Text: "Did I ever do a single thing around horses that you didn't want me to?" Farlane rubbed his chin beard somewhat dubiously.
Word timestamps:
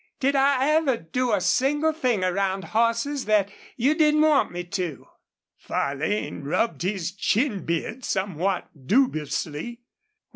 "Did 0.19 0.35
I 0.35 0.67
ever 0.69 0.97
do 0.97 1.31
a 1.31 1.39
single 1.39 1.93
thing 1.93 2.23
around 2.23 2.63
horses 2.63 3.25
that 3.25 3.51
you 3.77 3.93
didn't 3.93 4.21
want 4.21 4.51
me 4.51 4.63
to?" 4.63 5.05
Farlane 5.59 6.41
rubbed 6.43 6.81
his 6.81 7.11
chin 7.11 7.65
beard 7.65 8.03
somewhat 8.03 8.71
dubiously. 8.87 9.81